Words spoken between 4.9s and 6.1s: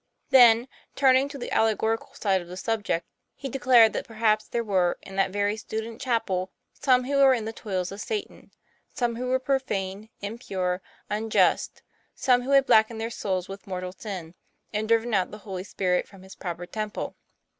in that very students'